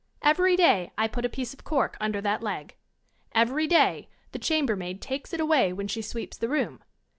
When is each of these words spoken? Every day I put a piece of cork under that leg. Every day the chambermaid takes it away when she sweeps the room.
Every 0.23 0.55
day 0.55 0.91
I 0.97 1.07
put 1.07 1.25
a 1.25 1.29
piece 1.29 1.53
of 1.53 1.63
cork 1.63 1.95
under 2.01 2.21
that 2.21 2.41
leg. 2.41 2.73
Every 3.35 3.67
day 3.67 4.09
the 4.31 4.39
chambermaid 4.39 4.99
takes 4.99 5.31
it 5.31 5.39
away 5.39 5.71
when 5.73 5.87
she 5.87 6.01
sweeps 6.01 6.37
the 6.39 6.49
room. 6.49 6.79